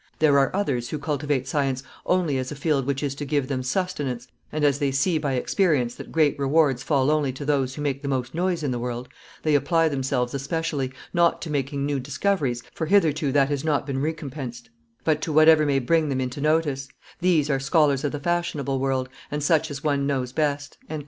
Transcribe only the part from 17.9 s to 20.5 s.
of the fashionable world, and such as one knows